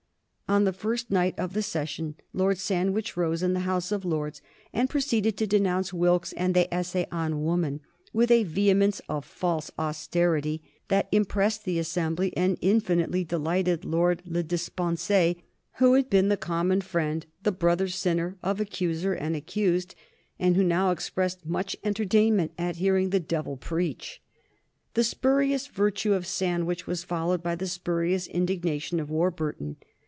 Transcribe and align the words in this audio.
On 0.49 0.65
the 0.65 0.73
first 0.73 1.09
night 1.11 1.33
of 1.39 1.53
the 1.53 1.61
session 1.63 2.15
Lord 2.33 2.57
Sandwich 2.57 3.15
rose 3.15 3.41
in 3.41 3.53
the 3.53 3.61
House 3.61 3.89
of 3.89 4.03
Lords, 4.03 4.41
and 4.73 4.89
proceeded 4.89 5.37
to 5.37 5.47
denounce 5.47 5.93
Wilkes 5.93 6.33
and 6.33 6.53
the 6.53 6.67
"Essay 6.73 7.07
on 7.09 7.41
Woman" 7.41 7.79
with 8.11 8.29
a 8.31 8.43
vehemence 8.43 8.99
of 9.07 9.23
false 9.23 9.71
austerity 9.79 10.61
that 10.89 11.07
impressed 11.09 11.63
the 11.63 11.79
assembly 11.79 12.35
and 12.35 12.57
infinitely 12.59 13.23
delighted 13.23 13.85
Lord 13.85 14.23
Le 14.25 14.43
Despencer, 14.43 15.37
who 15.77 15.93
had 15.93 16.09
been 16.09 16.27
the 16.27 16.35
common 16.35 16.81
friend, 16.81 17.25
the 17.43 17.53
brother 17.53 17.87
sinner 17.87 18.35
of 18.43 18.59
accuser 18.59 19.13
and 19.13 19.37
accused, 19.37 19.95
and 20.37 20.57
who 20.57 20.65
now 20.65 20.91
expressed 20.91 21.45
much 21.45 21.77
entertainment 21.81 22.51
at 22.57 22.75
hearing 22.75 23.11
the 23.11 23.21
devil 23.21 23.55
preach. 23.55 24.21
The 24.95 25.05
spurious 25.05 25.67
virtue 25.67 26.11
of 26.11 26.27
Sandwich 26.27 26.87
was 26.87 27.05
followed 27.05 27.41
by 27.41 27.55
the 27.55 27.67
spurious 27.67 28.27
indignation 28.27 28.99
of 28.99 29.09
Warburton. 29.09 29.77